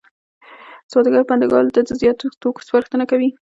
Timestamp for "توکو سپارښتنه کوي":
2.41-3.29